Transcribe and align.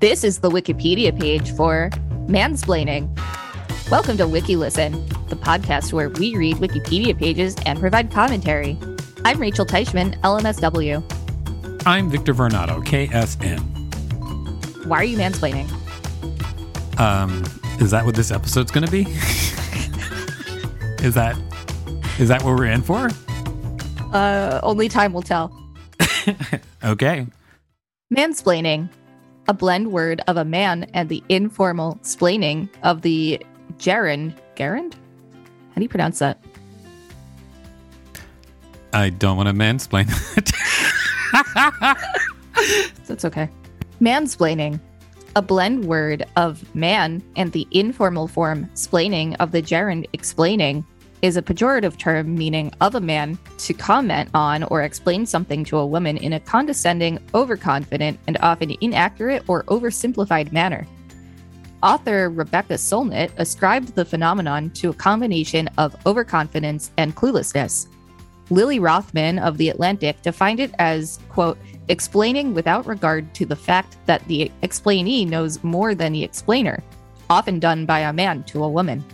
This 0.00 0.22
is 0.22 0.38
the 0.38 0.48
Wikipedia 0.48 1.18
page 1.18 1.50
for 1.56 1.90
mansplaining. 2.28 3.08
Welcome 3.90 4.16
to 4.18 4.26
WikiListen, 4.26 5.28
the 5.28 5.34
podcast 5.34 5.92
where 5.92 6.08
we 6.08 6.36
read 6.36 6.58
Wikipedia 6.58 7.18
pages 7.18 7.56
and 7.66 7.80
provide 7.80 8.12
commentary. 8.12 8.78
I'm 9.24 9.40
Rachel 9.40 9.66
Teichman, 9.66 10.16
LMSW. 10.20 11.02
I'm 11.84 12.08
Victor 12.08 12.32
Varnado, 12.32 12.84
KSN. 12.84 13.58
Why 14.86 14.98
are 14.98 15.04
you 15.04 15.18
mansplaining? 15.18 15.68
Um, 17.00 17.42
is 17.80 17.90
that 17.90 18.06
what 18.06 18.14
this 18.14 18.30
episode's 18.30 18.70
going 18.70 18.86
to 18.86 18.92
be? 18.92 19.00
is 21.04 21.14
that 21.14 21.36
is 22.20 22.28
that 22.28 22.44
what 22.44 22.54
we're 22.54 22.66
in 22.66 22.82
for? 22.82 23.10
Uh, 24.12 24.60
only 24.62 24.88
time 24.88 25.12
will 25.12 25.22
tell. 25.22 25.52
Okay. 26.84 27.26
Mansplaining, 28.14 28.88
a 29.48 29.54
blend 29.54 29.90
word 29.90 30.20
of 30.28 30.36
a 30.36 30.44
man 30.44 30.88
and 30.94 31.08
the 31.08 31.24
informal 31.28 31.98
splaining 32.02 32.68
of 32.82 33.02
the 33.02 33.42
gerund. 33.78 34.34
Gerund? 34.54 34.94
How 34.94 35.74
do 35.76 35.82
you 35.82 35.88
pronounce 35.88 36.18
that? 36.18 36.38
I 38.92 39.10
don't 39.10 39.36
want 39.36 39.48
to 39.48 39.54
mansplain 39.54 40.08
it. 40.36 40.52
That's 43.06 43.24
okay. 43.24 43.48
Mansplaining, 44.00 44.80
a 45.34 45.42
blend 45.42 45.84
word 45.86 46.24
of 46.36 46.74
man 46.74 47.22
and 47.36 47.52
the 47.52 47.66
informal 47.70 48.28
form 48.28 48.68
splaining 48.74 49.36
of 49.40 49.52
the 49.52 49.62
gerund 49.62 50.06
explaining, 50.12 50.86
is 51.22 51.36
a 51.36 51.42
pejorative 51.42 51.98
term 51.98 52.34
meaning 52.34 52.72
of 52.80 52.94
a 52.94 53.00
man 53.00 53.38
to 53.58 53.74
comment 53.74 54.30
on 54.34 54.62
or 54.64 54.82
explain 54.82 55.26
something 55.26 55.64
to 55.64 55.78
a 55.78 55.86
woman 55.86 56.16
in 56.16 56.34
a 56.34 56.40
condescending, 56.40 57.18
overconfident, 57.34 58.18
and 58.26 58.36
often 58.40 58.76
inaccurate 58.80 59.42
or 59.48 59.64
oversimplified 59.64 60.52
manner. 60.52 60.86
Author 61.82 62.28
Rebecca 62.30 62.74
Solnit 62.74 63.30
ascribed 63.36 63.94
the 63.94 64.04
phenomenon 64.04 64.70
to 64.70 64.90
a 64.90 64.94
combination 64.94 65.68
of 65.78 65.96
overconfidence 66.06 66.90
and 66.96 67.14
cluelessness. 67.14 67.86
Lily 68.50 68.78
Rothman 68.78 69.38
of 69.38 69.58
The 69.58 69.68
Atlantic 69.68 70.20
defined 70.22 70.58
it 70.58 70.72
as, 70.78 71.18
quote, 71.28 71.58
explaining 71.88 72.54
without 72.54 72.86
regard 72.86 73.32
to 73.34 73.46
the 73.46 73.56
fact 73.56 73.96
that 74.06 74.26
the 74.26 74.50
explainee 74.62 75.24
knows 75.24 75.62
more 75.62 75.94
than 75.94 76.12
the 76.12 76.24
explainer, 76.24 76.82
often 77.30 77.60
done 77.60 77.86
by 77.86 78.00
a 78.00 78.12
man 78.12 78.42
to 78.44 78.64
a 78.64 78.68
woman. 78.68 79.04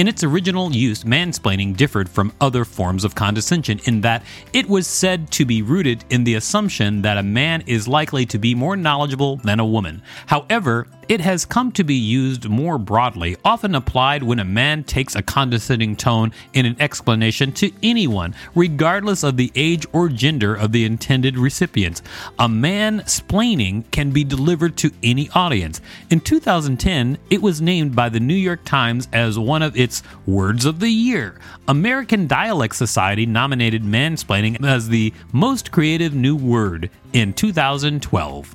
In 0.00 0.08
its 0.08 0.24
original 0.24 0.74
use, 0.74 1.04
mansplaining 1.04 1.76
differed 1.76 2.08
from 2.08 2.32
other 2.40 2.64
forms 2.64 3.04
of 3.04 3.14
condescension 3.14 3.80
in 3.84 4.00
that 4.00 4.22
it 4.54 4.66
was 4.66 4.86
said 4.86 5.30
to 5.32 5.44
be 5.44 5.60
rooted 5.60 6.06
in 6.08 6.24
the 6.24 6.36
assumption 6.36 7.02
that 7.02 7.18
a 7.18 7.22
man 7.22 7.62
is 7.66 7.86
likely 7.86 8.24
to 8.24 8.38
be 8.38 8.54
more 8.54 8.76
knowledgeable 8.76 9.36
than 9.36 9.60
a 9.60 9.66
woman. 9.66 10.00
However, 10.24 10.86
it 11.10 11.20
has 11.20 11.44
come 11.44 11.72
to 11.72 11.82
be 11.82 11.96
used 11.96 12.48
more 12.48 12.78
broadly, 12.78 13.36
often 13.44 13.74
applied 13.74 14.22
when 14.22 14.38
a 14.38 14.44
man 14.44 14.84
takes 14.84 15.16
a 15.16 15.22
condescending 15.22 15.96
tone 15.96 16.30
in 16.52 16.64
an 16.64 16.76
explanation 16.78 17.50
to 17.50 17.72
anyone, 17.82 18.32
regardless 18.54 19.24
of 19.24 19.36
the 19.36 19.50
age 19.56 19.84
or 19.92 20.08
gender 20.08 20.54
of 20.54 20.70
the 20.70 20.84
intended 20.84 21.36
recipients. 21.36 22.00
A 22.38 22.48
man 22.48 23.00
splaining 23.00 23.82
can 23.90 24.12
be 24.12 24.22
delivered 24.22 24.76
to 24.76 24.92
any 25.02 25.28
audience. 25.30 25.80
In 26.10 26.20
2010, 26.20 27.18
it 27.28 27.42
was 27.42 27.60
named 27.60 27.96
by 27.96 28.08
the 28.08 28.20
New 28.20 28.32
York 28.32 28.64
Times 28.64 29.08
as 29.12 29.36
one 29.36 29.62
of 29.62 29.76
its 29.76 30.04
Words 30.26 30.64
of 30.64 30.78
the 30.78 30.90
Year. 30.90 31.40
American 31.66 32.28
Dialect 32.28 32.76
Society 32.76 33.26
nominated 33.26 33.82
mansplaining 33.82 34.64
as 34.64 34.88
the 34.88 35.12
most 35.32 35.72
creative 35.72 36.14
new 36.14 36.36
word 36.36 36.88
in 37.12 37.32
2012. 37.32 38.54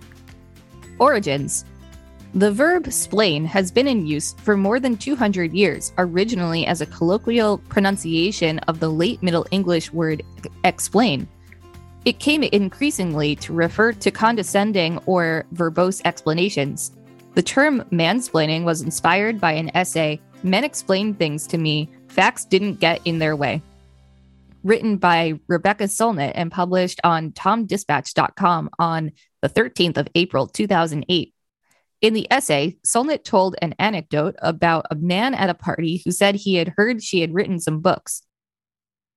Origins 0.98 1.66
The 2.36 2.52
verb 2.52 2.91
splain 2.91 3.45
has 3.45 3.72
been 3.72 3.88
in 3.88 4.05
use 4.05 4.33
for 4.44 4.58
more 4.58 4.78
than 4.78 4.97
200 4.97 5.53
years, 5.53 5.94
originally 5.97 6.67
as 6.67 6.81
a 6.81 6.86
colloquial 6.86 7.59
pronunciation 7.69 8.59
of 8.67 8.81
the 8.81 8.89
late 8.89 9.23
Middle 9.23 9.48
English 9.52 9.93
word 9.93 10.21
explain. 10.65 11.30
It 12.04 12.20
came 12.20 12.43
increasingly 12.43 13.37
to 13.37 13.54
refer 13.54 13.93
to 13.93 14.11
condescending 14.11 14.98
or 15.05 15.45
verbose 15.54 16.02
explanations. 16.04 16.92
The 17.36 17.42
term 17.42 17.86
mansplaining 17.89 18.65
was 18.65 18.82
inspired 18.82 19.39
by 19.39 19.54
an 19.54 19.71
essay, 19.73 20.20
Men 20.43 20.65
Explain 20.65 21.14
Things 21.14 21.48
to 21.48 21.58
Me, 21.58 21.89
Facts 22.09 22.43
Didn't 22.43 22.82
Get 22.82 22.99
in 23.05 23.17
Their 23.17 23.38
Way, 23.38 23.61
written 24.61 24.98
by 24.98 25.39
Rebecca 25.48 25.86
Solnit 25.86 26.33
and 26.36 26.52
published 26.52 26.99
on 27.05 27.32
TomDispatch.com 27.32 28.71
on 28.77 29.14
the 29.42 29.48
13th 29.48 29.95
of 29.95 30.09
April 30.15 30.48
2008. 30.48 31.34
In 32.02 32.14
the 32.14 32.28
essay, 32.30 32.78
Solnit 32.86 33.23
told 33.23 33.56
an 33.61 33.73
anecdote 33.80 34.36
about 34.39 34.86
a 34.92 34.95
man 34.95 35.33
at 35.33 35.50
a 35.50 35.56
party 35.56 36.02
who 36.04 36.11
said 36.11 36.36
he 36.36 36.56
had 36.56 36.73
heard 36.78 37.02
she 37.02 37.22
had 37.22 37.33
written 37.33 37.60
some 37.60 37.80
books. 37.80 38.22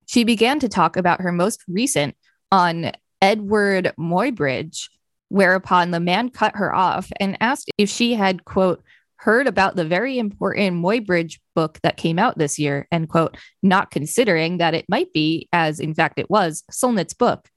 She 0.07 0.23
began 0.23 0.59
to 0.59 0.69
talk 0.69 0.97
about 0.97 1.21
her 1.21 1.31
most 1.31 1.63
recent 1.67 2.15
on 2.51 2.91
Eadweard 3.21 3.93
Muybridge, 3.99 4.89
whereupon 5.27 5.91
the 5.91 5.99
man 5.99 6.29
cut 6.29 6.55
her 6.55 6.73
off 6.73 7.11
and 7.19 7.37
asked 7.41 7.69
if 7.77 7.89
she 7.89 8.15
had, 8.15 8.45
quote, 8.45 8.81
heard 9.17 9.47
about 9.47 9.75
the 9.75 9.85
very 9.85 10.17
important 10.17 10.81
Muybridge 10.81 11.39
book 11.53 11.79
that 11.83 11.97
came 11.97 12.17
out 12.17 12.37
this 12.37 12.57
year, 12.57 12.87
end 12.91 13.09
quote, 13.09 13.37
not 13.61 13.91
considering 13.91 14.57
that 14.59 14.73
it 14.73 14.85
might 14.87 15.11
be, 15.13 15.49
as 15.51 15.79
in 15.79 15.93
fact 15.93 16.17
it 16.17 16.29
was, 16.29 16.63
Solnit's 16.71 17.13
book. 17.13 17.49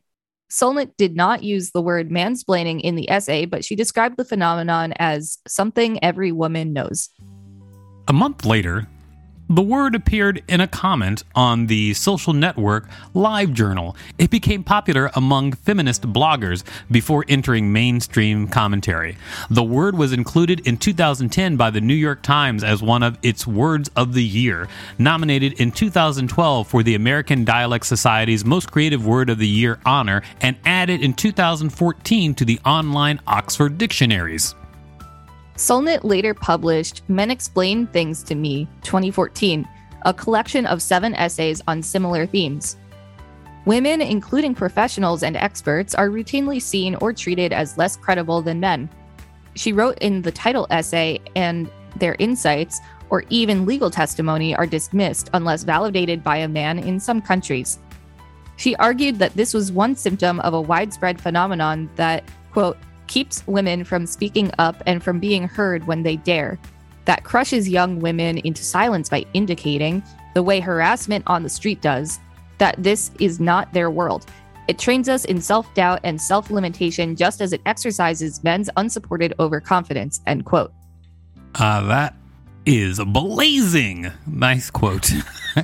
Solnit 0.52 0.90
did 0.98 1.16
not 1.16 1.42
use 1.42 1.70
the 1.70 1.80
word 1.80 2.10
mansplaining 2.10 2.82
in 2.82 2.94
the 2.94 3.08
essay, 3.10 3.46
but 3.46 3.64
she 3.64 3.74
described 3.74 4.18
the 4.18 4.24
phenomenon 4.24 4.92
as 4.98 5.38
something 5.48 5.98
every 6.04 6.30
woman 6.30 6.74
knows. 6.74 7.08
A 8.06 8.12
month 8.12 8.44
later, 8.44 8.86
the 9.54 9.62
word 9.62 9.94
appeared 9.94 10.42
in 10.48 10.62
a 10.62 10.66
comment 10.66 11.24
on 11.34 11.66
the 11.66 11.92
social 11.92 12.32
network 12.32 12.88
LiveJournal. 13.14 13.94
It 14.16 14.30
became 14.30 14.64
popular 14.64 15.10
among 15.14 15.52
feminist 15.52 16.10
bloggers 16.10 16.64
before 16.90 17.26
entering 17.28 17.70
mainstream 17.70 18.48
commentary. 18.48 19.18
The 19.50 19.62
word 19.62 19.98
was 19.98 20.14
included 20.14 20.66
in 20.66 20.78
2010 20.78 21.56
by 21.58 21.68
the 21.68 21.82
New 21.82 21.92
York 21.92 22.22
Times 22.22 22.64
as 22.64 22.82
one 22.82 23.02
of 23.02 23.18
its 23.22 23.46
words 23.46 23.91
of 23.94 24.14
the 24.14 24.24
year, 24.24 24.68
nominated 24.96 25.60
in 25.60 25.70
2012 25.70 26.66
for 26.66 26.82
the 26.82 26.94
American 26.94 27.44
Dialect 27.44 27.84
Society's 27.84 28.46
Most 28.46 28.72
Creative 28.72 29.04
Word 29.04 29.28
of 29.28 29.36
the 29.36 29.46
Year 29.46 29.78
honor, 29.84 30.22
and 30.41 30.56
added 30.64 31.02
in 31.02 31.12
2014 31.12 32.34
to 32.36 32.44
the 32.46 32.58
online 32.64 33.20
Oxford 33.26 33.76
dictionaries. 33.76 34.54
Solnit 35.56 36.02
later 36.02 36.34
published 36.34 37.02
Men 37.08 37.30
Explain 37.30 37.86
Things 37.88 38.22
to 38.24 38.34
Me 38.34 38.66
2014, 38.82 39.68
a 40.02 40.14
collection 40.14 40.66
of 40.66 40.80
seven 40.80 41.14
essays 41.14 41.62
on 41.68 41.82
similar 41.82 42.26
themes. 42.26 42.76
Women, 43.64 44.00
including 44.00 44.54
professionals 44.54 45.22
and 45.22 45.36
experts, 45.36 45.94
are 45.94 46.08
routinely 46.08 46.60
seen 46.60 46.96
or 46.96 47.12
treated 47.12 47.52
as 47.52 47.78
less 47.78 47.96
credible 47.96 48.42
than 48.42 48.58
men. 48.58 48.88
She 49.54 49.72
wrote 49.72 49.98
in 49.98 50.22
the 50.22 50.32
title 50.32 50.66
essay, 50.70 51.20
and 51.36 51.70
their 51.96 52.16
insights 52.18 52.80
or 53.10 53.24
even 53.28 53.66
legal 53.66 53.91
testimony 53.91 54.56
are 54.56 54.66
dismissed 54.66 55.28
unless 55.34 55.64
validated 55.64 56.24
by 56.24 56.38
a 56.38 56.48
man 56.48 56.78
in 56.78 56.98
some 56.98 57.20
countries. 57.20 57.78
She 58.56 58.74
argued 58.76 59.18
that 59.18 59.34
this 59.34 59.52
was 59.52 59.70
one 59.70 59.94
symptom 59.94 60.41
of 60.41 60.54
a 60.54 60.60
widespread 60.60 61.20
phenomenon 61.20 61.91
that, 61.96 62.24
quote, 62.52 62.78
keeps 63.12 63.46
women 63.46 63.84
from 63.84 64.06
speaking 64.06 64.50
up 64.58 64.82
and 64.86 65.02
from 65.02 65.20
being 65.20 65.46
heard 65.46 65.86
when 65.86 66.02
they 66.02 66.16
dare, 66.16 66.58
that 67.04 67.24
crushes 67.24 67.68
young 67.68 68.00
women 68.00 68.38
into 68.38 68.64
silence 68.64 69.10
by 69.10 69.22
indicating, 69.34 70.02
the 70.32 70.42
way 70.42 70.60
harassment 70.60 71.22
on 71.26 71.42
the 71.42 71.48
street 71.50 71.82
does, 71.82 72.20
that 72.56 72.74
this 72.82 73.10
is 73.20 73.38
not 73.38 73.70
their 73.74 73.90
world. 73.90 74.24
It 74.66 74.78
trains 74.78 75.10
us 75.10 75.26
in 75.26 75.42
self 75.42 75.74
doubt 75.74 76.00
and 76.04 76.18
self 76.18 76.50
limitation 76.50 77.14
just 77.14 77.42
as 77.42 77.52
it 77.52 77.60
exercises 77.66 78.42
men's 78.44 78.70
unsupported 78.78 79.34
overconfidence. 79.38 80.22
End 80.26 80.47
quote. 80.47 80.72
Uh, 81.56 81.82
that 81.88 82.16
is 82.65 82.98
blazing. 82.98 84.10
Nice 84.26 84.70
quote. 84.70 85.10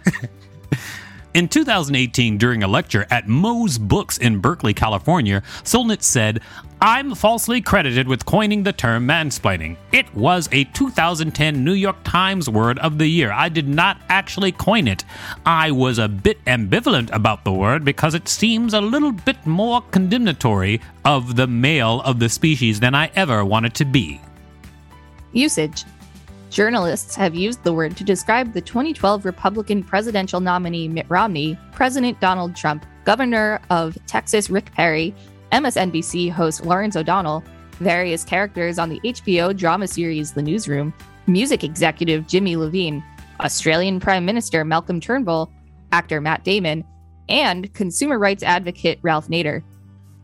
In 1.35 1.47
2018, 1.47 2.37
during 2.37 2.63
a 2.65 2.69
lecture 2.69 3.07
at 3.11 3.29
Moe's 3.29 3.79
Books 3.79 4.19
in 4.19 4.41
Berkeley, 4.41 4.75
California, 4.75 5.43
Solnit 5.63 6.03
said, 6.03 6.41
I'm 6.81 7.17
falsely 7.17 7.61
credited 7.61 8.07
with 8.07 8.25
coining 8.25 8.63
the 8.63 8.73
term 8.73 9.05
mansplaining. 9.05 9.77
It 9.91 10.15
was 10.15 10.49
a 10.53 10.63
2010 10.63 11.65
New 11.65 11.73
York 11.73 11.97
Times 12.05 12.49
word 12.49 12.79
of 12.79 12.99
the 12.99 13.09
year. 13.09 13.33
I 13.33 13.49
did 13.49 13.67
not 13.67 14.01
actually 14.09 14.53
coin 14.53 14.87
it. 14.87 15.05
I 15.45 15.73
was 15.73 15.99
a 15.99 16.07
bit 16.07 16.45
ambivalent 16.45 17.13
about 17.13 17.43
the 17.43 17.53
word 17.53 17.85
because 17.85 18.15
it 18.15 18.29
seems 18.29 18.75
a 18.75 18.81
little 18.81 19.11
bit 19.11 19.45
more 19.45 19.83
condemnatory 19.91 20.81
of 21.05 21.35
the 21.35 21.49
male 21.49 22.01
of 22.03 22.21
the 22.21 22.29
species 22.29 22.79
than 22.79 22.95
I 22.95 23.11
ever 23.17 23.45
wanted 23.45 23.75
to 23.75 23.85
be. 23.85 24.21
Usage 25.33 25.85
Journalists 26.51 27.17
have 27.17 27.35
used 27.35 27.65
the 27.65 27.73
word 27.73 27.97
to 27.97 28.05
describe 28.05 28.53
the 28.53 28.61
2012 28.61 29.25
Republican 29.25 29.83
presidential 29.83 30.41
nominee 30.41 30.87
Mitt 30.87 31.07
Romney, 31.09 31.59
President 31.73 32.21
Donald 32.21 32.55
Trump, 32.55 32.87
Governor 33.05 33.61
of 33.69 33.99
Texas 34.07 34.49
Rick 34.49 34.73
Perry, 34.73 35.13
MSNBC 35.53 36.31
host 36.31 36.65
Lawrence 36.65 36.97
O'Donnell, 36.97 37.43
various 37.81 38.25
characters 38.25 38.79
on 38.79 38.89
the 38.89 39.01
HBO 39.01 39.57
drama 39.57 39.87
series 39.87 40.33
The 40.33 40.43
Newsroom, 40.43 40.93
music 41.27 41.65
executive 41.65 42.27
Jimmy 42.27 42.57
Iovine, 42.57 43.03
Australian 43.41 44.01
Prime 44.01 44.25
Minister 44.25 44.65
Malcolm 44.65 45.01
Turnbull, 45.01 45.51
actor 45.93 46.21
Matt 46.21 46.45
Damon, 46.45 46.85
and 47.29 47.73
consumer 47.75 48.19
rights 48.19 48.43
advocate 48.43 48.99
Ralph 49.03 49.29
Nader. 49.29 49.63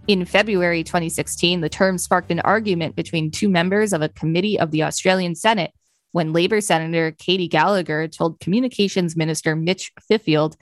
In 0.07 0.25
February 0.25 0.85
2016, 0.85 1.61
the 1.61 1.69
term 1.69 1.97
sparked 1.97 2.31
an 2.31 2.41
argument 2.41 2.97
between 2.97 3.31
two 3.31 3.49
members 3.49 3.93
of 3.93 4.03
a 4.03 4.09
committee 4.11 4.59
of 4.59 4.71
the 4.71 4.83
Australian 4.83 5.35
Senate 5.35 5.73
when 6.13 6.33
Labor 6.33 6.61
Senator 6.61 7.11
Katy 7.11 7.49
Gallagher 7.49 8.07
told 8.07 8.39
Communications 8.39 9.17
Minister 9.17 9.57
Mitch 9.57 9.91
Fifield, 10.07 10.57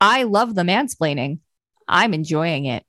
I 0.00 0.22
love 0.22 0.54
the 0.54 0.62
mansplaining. 0.62 1.40
I'm 1.86 2.14
enjoying 2.14 2.64
it. 2.64 2.84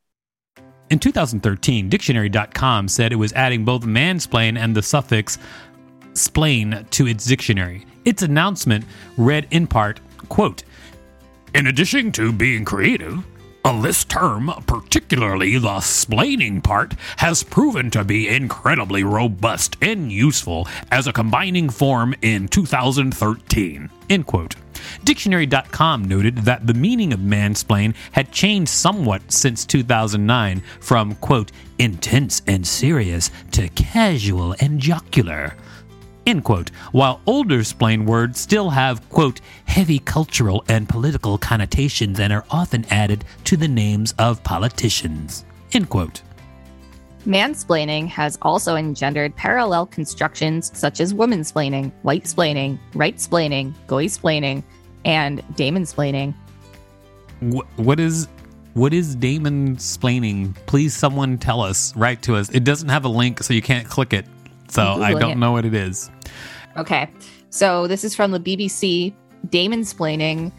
In 0.89 0.99
2013, 0.99 1.89
Dictionary.com 1.89 2.87
said 2.87 3.11
it 3.11 3.17
was 3.17 3.33
adding 3.33 3.65
both 3.65 3.81
mansplain 3.83 4.57
and 4.57 4.75
the 4.75 4.81
suffix 4.81 5.37
splain 6.13 6.85
to 6.91 7.07
its 7.07 7.25
dictionary. 7.25 7.85
Its 8.05 8.21
announcement 8.21 8.85
read 9.17 9.47
in 9.51 9.67
part, 9.67 9.99
quote, 10.29 10.63
In 11.53 11.67
addition 11.67 12.11
to 12.13 12.31
being 12.31 12.63
creative, 12.63 13.23
this 13.81 14.05
term, 14.05 14.51
particularly 14.65 15.57
the 15.57 15.67
splaining 15.79 16.63
part, 16.63 16.93
has 17.17 17.43
proven 17.43 17.91
to 17.91 18.05
be 18.05 18.29
incredibly 18.29 19.03
robust 19.03 19.75
and 19.81 20.09
useful 20.11 20.67
as 20.91 21.07
a 21.07 21.13
combining 21.13 21.69
form 21.69 22.15
in 22.21 22.47
2013. 22.47 23.89
End 24.09 24.25
quote. 24.25 24.55
Dictionary.com 25.03 26.05
noted 26.05 26.37
that 26.39 26.67
the 26.67 26.73
meaning 26.73 27.13
of 27.13 27.19
mansplain 27.19 27.95
had 28.11 28.31
changed 28.31 28.69
somewhat 28.69 29.31
since 29.31 29.65
2009 29.65 30.61
from, 30.79 31.15
quote, 31.15 31.51
intense 31.79 32.41
and 32.47 32.65
serious 32.65 33.31
to 33.51 33.69
casual 33.69 34.55
and 34.59 34.79
jocular. 34.79 35.55
End 36.25 36.43
quote. 36.43 36.69
While 36.91 37.21
older 37.25 37.63
splain 37.63 38.05
words 38.05 38.39
still 38.39 38.69
have, 38.69 39.07
quote, 39.09 39.39
heavy 39.65 39.99
cultural 39.99 40.63
and 40.67 40.89
political 40.89 41.37
connotations 41.37 42.19
and 42.19 42.33
are 42.33 42.45
often 42.51 42.85
added 42.89 43.23
to 43.45 43.55
the 43.55 43.67
names 43.67 44.13
of 44.19 44.43
politicians. 44.43 45.45
End 45.71 45.89
quote. 45.89 46.21
Mansplaining 47.25 48.07
has 48.07 48.37
also 48.41 48.75
engendered 48.75 49.35
parallel 49.35 49.85
constructions 49.85 50.71
such 50.73 51.01
as 51.01 51.13
womansplaining, 51.13 51.91
white-splaining, 52.03 52.79
right-splaining, 52.93 53.73
goy-splaining, 53.85 54.63
and 55.05 55.43
damon-splaining. 55.55 56.33
What, 57.39 57.65
what 57.77 57.99
is 57.99 58.27
what 58.77 58.93
is 58.93 59.15
Damon 59.15 59.77
splaining? 59.77 60.55
Please, 60.67 60.95
someone 60.95 61.39
tell 61.39 61.61
us. 61.61 61.95
Write 61.95 62.21
to 62.23 62.35
us. 62.35 62.49
It 62.49 62.63
doesn't 62.63 62.89
have 62.89 63.05
a 63.05 63.09
link, 63.09 63.41
so 63.41 63.55
you 63.55 63.61
can't 63.61 63.89
click 63.89 64.13
it. 64.13 64.27
So 64.67 64.83
I 64.83 65.13
don't 65.13 65.31
it. 65.31 65.37
know 65.37 65.51
what 65.51 65.65
it 65.65 65.73
is. 65.73 66.11
Okay. 66.77 67.09
So 67.49 67.87
this 67.87 68.03
is 68.03 68.15
from 68.15 68.29
the 68.29 68.39
BBC. 68.39 69.15
Damon 69.49 69.81
splaining. 69.81 70.51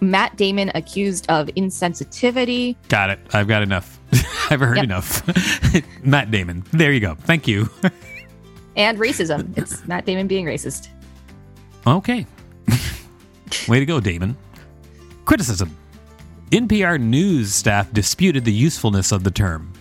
Matt 0.00 0.34
Damon 0.36 0.70
accused 0.74 1.28
of 1.28 1.48
insensitivity. 1.48 2.76
Got 2.88 3.10
it. 3.10 3.18
I've 3.34 3.48
got 3.48 3.62
enough. 3.62 3.98
I've 4.50 4.60
heard 4.60 4.76
yep. 4.76 4.84
enough. 4.84 5.22
Matt 6.02 6.30
Damon. 6.30 6.64
There 6.72 6.92
you 6.92 7.00
go. 7.00 7.16
Thank 7.16 7.46
you. 7.46 7.68
and 8.76 8.98
racism. 8.98 9.58
It's 9.58 9.86
Matt 9.86 10.06
Damon 10.06 10.26
being 10.26 10.46
racist. 10.46 10.88
Okay. 11.86 12.26
Way 13.68 13.80
to 13.80 13.86
go, 13.86 14.00
Damon. 14.00 14.36
Criticism. 15.24 15.76
NPR 16.50 16.98
News 16.98 17.54
staff 17.54 17.92
disputed 17.92 18.44
the 18.44 18.52
usefulness 18.52 19.12
of 19.12 19.24
the 19.24 19.30
term. 19.30 19.72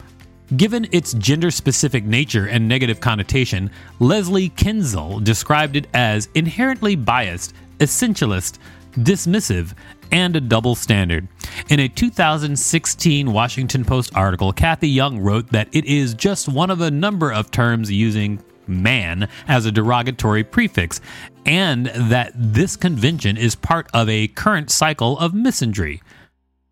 Given 0.56 0.88
its 0.92 1.14
gender 1.14 1.52
specific 1.52 2.06
nature 2.06 2.48
and 2.48 2.68
negative 2.68 3.00
connotation, 3.02 3.70
Lesley 4.00 4.50
Kinzel 4.52 5.24
described 5.24 5.76
it 5.76 5.88
as 5.94 6.30
inherently 6.36 6.96
biased, 6.96 7.54
essentialist, 7.80 8.58
dismissive, 8.98 9.74
and 10.12 10.36
a 10.36 10.42
double 10.42 10.76
standard. 10.76 11.28
In 11.70 11.80
a 11.82 11.90
2016 11.90 13.32
Washington 13.32 13.84
Post 13.84 14.16
article, 14.16 14.54
Cathy 14.54 14.90
Young 14.90 15.20
wrote 15.20 15.52
that 15.52 15.68
it 15.74 15.86
is 15.86 16.14
just 16.14 16.48
one 16.48 16.70
of 16.70 16.82
a 16.82 16.92
number 16.92 17.32
of 17.32 17.52
terms 17.52 17.92
using 17.92 18.42
man 18.68 19.28
as 19.48 19.66
a 19.66 19.72
derogatory 19.72 20.44
prefix, 20.44 21.02
and 21.46 21.88
that 21.88 22.32
this 22.36 22.76
convention 22.76 23.38
is 23.38 23.56
part 23.56 23.88
of 23.94 24.10
a 24.10 24.28
current 24.28 24.70
cycle 24.70 25.18
of 25.20 25.32
misandry. 25.34 26.02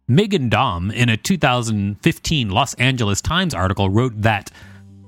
Meghan 0.09 0.49
Daum, 0.49 0.93
in 0.93 1.09
a 1.09 1.17
2015 1.17 2.49
Los 2.49 2.73
Angeles 2.75 3.21
Times 3.21 3.53
article, 3.53 3.89
wrote 3.89 4.21
that, 4.21 4.51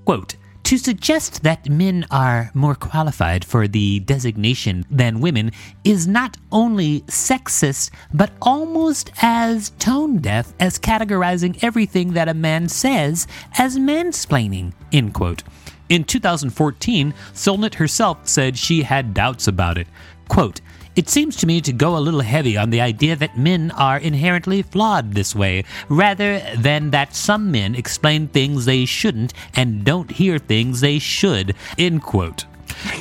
quote, 0.06 0.36
to 0.68 0.78
suggest 0.78 1.44
that 1.44 1.69
men 1.69 2.06
are 2.12 2.51
more 2.54 2.75
qualified 2.75 3.45
for 3.45 3.69
the 3.69 4.00
designation 4.01 4.84
than 4.92 5.22
women 5.22 5.50
is 5.86 6.07
not 6.07 6.36
only 6.51 7.00
sexist, 7.04 7.89
but 8.13 8.31
almost 8.42 9.10
as 9.22 9.69
tone 9.80 10.18
deaf 10.18 10.51
as 10.60 10.78
categorizing 10.78 11.57
everything 11.63 12.12
that 12.12 12.28
a 12.28 12.34
man 12.34 12.68
says 12.68 13.28
as 13.57 13.78
mansplaining. 13.78 14.74
End 14.92 15.13
quote. 15.13 15.42
In 15.89 16.04
2014, 16.04 17.13
Solnit 17.34 17.75
herself 17.75 18.28
said 18.28 18.57
she 18.57 18.84
had 18.84 19.13
doubts 19.13 19.48
about 19.48 19.78
it. 19.78 19.88
Quote, 20.28 20.62
it 20.98 21.10
seems 21.10 21.36
to 21.38 21.45
me 21.45 21.62
to 21.62 21.72
go 21.72 21.95
a 21.95 22.00
little 22.00 22.22
heavy 22.22 22.57
on 22.57 22.72
the 22.72 22.81
idea 22.81 23.16
that 23.16 23.38
men 23.38 23.69
are 23.72 24.00
inherently 24.00 24.63
flawed 24.63 25.13
this 25.13 25.36
way, 25.36 25.63
rather 25.89 26.39
than 26.57 26.89
that 26.89 27.16
some 27.16 27.51
men 27.51 27.75
explain 27.75 28.28
things 28.28 28.66
they 28.66 28.84
shouldn't 28.86 29.31
and 29.56 29.86
don't 29.86 30.10
hear 30.10 30.39
things 30.39 30.81
they 30.81 30.98
should. 30.98 31.56
End 31.78 32.01
quote. 32.01 32.45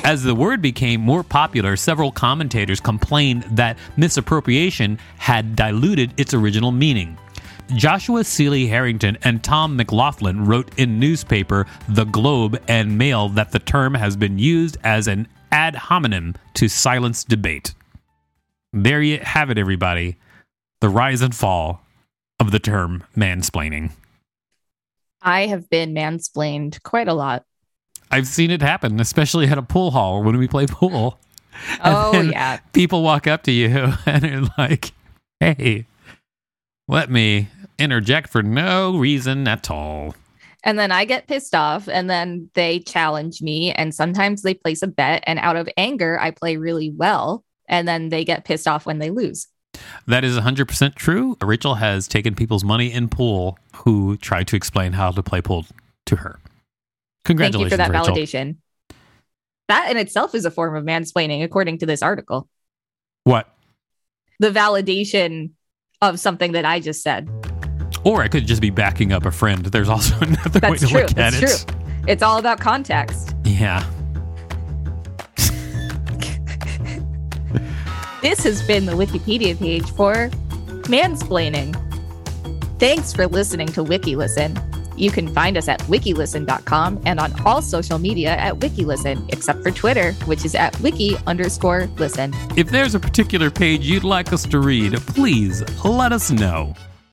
As 0.03 0.23
the 0.23 0.35
word 0.35 0.61
became 0.61 1.01
more 1.01 1.23
popular, 1.23 1.75
several 1.75 2.11
commentators 2.11 2.79
complained 2.79 3.43
that 3.51 3.77
misappropriation 3.97 4.99
had 5.17 5.55
diluted 5.55 6.13
its 6.17 6.35
original 6.35 6.71
meaning. 6.71 7.17
Joshua 7.75 8.23
Sealy-Harrington 8.23 9.17
and 9.23 9.43
Tom 9.43 9.75
McLaughlin 9.75 10.45
wrote 10.45 10.77
in 10.77 10.99
newspaper 10.99 11.65
The 11.89 12.05
Globe 12.05 12.61
and 12.67 12.97
Mail 12.97 13.29
that 13.29 13.51
the 13.51 13.59
term 13.59 13.93
has 13.93 14.15
been 14.15 14.39
used 14.39 14.77
as 14.83 15.07
an 15.07 15.27
ad 15.51 15.75
hominem 15.75 16.35
to 16.55 16.67
silence 16.67 17.23
debate. 17.23 17.73
There 18.73 19.01
you 19.01 19.19
have 19.19 19.49
it, 19.49 19.57
everybody. 19.57 20.17
The 20.81 20.89
rise 20.89 21.21
and 21.21 21.35
fall 21.35 21.81
of 22.39 22.51
the 22.51 22.59
term 22.59 23.03
mansplaining. 23.15 23.91
I 25.21 25.47
have 25.47 25.69
been 25.69 25.93
mansplained 25.93 26.81
quite 26.83 27.07
a 27.07 27.13
lot. 27.13 27.43
I've 28.09 28.27
seen 28.27 28.51
it 28.51 28.61
happen, 28.61 28.99
especially 28.99 29.47
at 29.47 29.57
a 29.57 29.63
pool 29.63 29.91
hall 29.91 30.23
when 30.23 30.37
we 30.37 30.47
play 30.47 30.67
pool. 30.67 31.19
Oh, 31.83 32.21
yeah. 32.31 32.59
People 32.71 33.03
walk 33.03 33.27
up 33.27 33.43
to 33.43 33.51
you 33.51 33.93
and 34.05 34.23
are 34.25 34.53
like, 34.57 34.91
hey, 35.39 35.85
let 36.87 37.09
me 37.09 37.49
interject 37.79 38.29
for 38.29 38.43
no 38.43 38.97
reason 38.97 39.47
at 39.47 39.69
all. 39.69 40.15
And 40.63 40.77
then 40.77 40.91
I 40.91 41.05
get 41.05 41.27
pissed 41.27 41.55
off, 41.55 41.87
and 41.87 42.09
then 42.09 42.49
they 42.53 42.79
challenge 42.79 43.41
me. 43.41 43.71
And 43.71 43.93
sometimes 43.93 44.41
they 44.41 44.53
place 44.53 44.81
a 44.81 44.87
bet. 44.87 45.23
And 45.25 45.39
out 45.39 45.55
of 45.55 45.69
anger, 45.77 46.19
I 46.19 46.31
play 46.31 46.57
really 46.57 46.91
well 46.91 47.43
and 47.67 47.87
then 47.87 48.09
they 48.09 48.23
get 48.23 48.45
pissed 48.45 48.67
off 48.67 48.85
when 48.85 48.99
they 48.99 49.09
lose. 49.09 49.47
That 50.07 50.23
is 50.23 50.37
100% 50.37 50.95
true. 50.95 51.37
Rachel 51.41 51.75
has 51.75 52.07
taken 52.07 52.33
people's 52.33 52.63
money 52.63 52.91
in 52.91 53.09
pool 53.09 53.59
who 53.75 54.17
tried 54.17 54.47
to 54.47 54.55
explain 54.55 54.93
how 54.93 55.11
to 55.11 55.21
play 55.21 55.41
pool 55.41 55.65
to 56.07 56.17
her. 56.17 56.39
Congratulations, 57.25 57.77
Thank 57.77 57.79
you 57.79 57.85
for 57.85 57.91
that 57.91 57.99
Rachel. 57.99 58.15
validation. 58.15 58.57
That 59.67 59.91
in 59.91 59.97
itself 59.97 60.33
is 60.33 60.45
a 60.45 60.51
form 60.51 60.75
of 60.75 60.85
mansplaining, 60.85 61.43
according 61.43 61.79
to 61.79 61.85
this 61.85 62.01
article. 62.01 62.47
What? 63.25 63.53
The 64.39 64.49
validation 64.49 65.51
of 66.01 66.19
something 66.19 66.53
that 66.53 66.63
I 66.63 66.79
just 66.79 67.03
said. 67.03 67.29
Or 68.03 68.21
I 68.21 68.27
could 68.27 68.45
just 68.47 68.61
be 68.61 68.69
backing 68.69 69.11
up 69.11 69.25
a 69.25 69.31
friend. 69.31 69.65
There's 69.65 69.89
also 69.89 70.15
another 70.21 70.59
That's 70.59 70.71
way 70.71 70.77
to 70.77 70.87
true. 70.87 70.99
look 71.01 71.09
at 71.11 71.15
That's 71.15 71.35
it. 71.65 71.67
True. 71.71 71.77
It's 72.07 72.23
all 72.23 72.37
about 72.37 72.59
context. 72.59 73.35
Yeah. 73.43 73.83
This 78.21 78.43
has 78.43 78.63
been 78.63 78.87
the 78.87 78.93
Wikipedia 78.93 79.57
page 79.57 79.89
for 79.91 80.29
mansplaining. 80.89 81.75
Thanks 82.79 83.13
for 83.13 83.27
listening 83.27 83.67
to 83.69 83.83
WikiListen. 83.83 84.59
You 84.99 85.11
can 85.11 85.27
find 85.33 85.55
us 85.55 85.67
at 85.67 85.79
wikilisten.com 85.81 87.03
and 87.05 87.19
on 87.19 87.31
all 87.45 87.61
social 87.61 87.99
media 87.99 88.31
at 88.35 88.55
wikilisten, 88.55 89.31
except 89.31 89.61
for 89.61 89.69
Twitter, 89.69 90.13
which 90.25 90.43
is 90.45 90.55
at 90.55 90.77
wiki 90.81 91.15
underscore 91.27 91.85
listen. 91.97 92.33
If 92.57 92.71
there's 92.71 92.95
a 92.95 92.99
particular 92.99 93.51
page 93.51 93.85
you'd 93.85 94.03
like 94.03 94.33
us 94.33 94.43
to 94.47 94.59
read, 94.59 94.93
please 94.95 95.63
let 95.85 96.11
us 96.11 96.31
know. 96.31 96.73